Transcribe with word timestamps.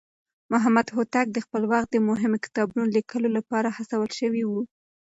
محمد 0.51 0.87
هوتک 0.95 1.27
د 1.33 1.37
خپل 1.45 1.61
وخت 1.71 1.89
د 1.91 1.97
مهمو 2.09 2.37
کتابونو 2.45 2.85
ليکلو 2.95 3.27
لپاره 3.37 3.75
هڅول 3.77 4.09
شوی 4.19 4.43
و. 4.45 4.51